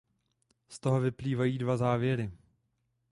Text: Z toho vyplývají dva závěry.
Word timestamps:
Z 0.69 0.79
toho 0.79 0.99
vyplývají 0.99 1.57
dva 1.57 1.77
závěry. 1.77 2.31